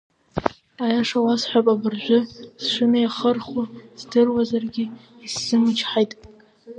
[0.83, 2.19] Аиаша уасҳәап, абыржәы
[2.61, 3.63] сшынеихырхуа
[3.99, 4.85] здыруазаргьы
[5.25, 6.11] исзымычҳаит.